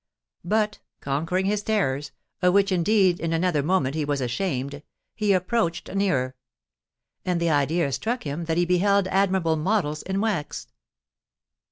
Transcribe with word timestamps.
But, 0.43 0.79
conquering 0.99 1.45
his 1.45 1.61
terrors, 1.61 2.11
of 2.41 2.55
which 2.55 2.71
indeed 2.71 3.19
in 3.19 3.33
another 3.33 3.61
moment 3.61 3.93
he 3.93 4.03
was 4.03 4.19
ashamed, 4.19 4.81
he 5.13 5.31
approached 5.31 5.93
nearer: 5.93 6.33
and 7.23 7.39
the 7.39 7.51
idea 7.51 7.91
struck 7.91 8.23
him 8.23 8.45
that 8.45 8.57
he 8.57 8.65
beheld 8.65 9.07
admirable 9.09 9.57
models 9.57 10.01
in 10.01 10.19
wax. 10.19 10.65